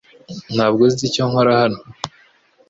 Ntabwo 0.55 0.83
nzi 0.89 1.03
icyo 1.09 1.23
nkora 1.29 1.51
hano. 1.61 1.79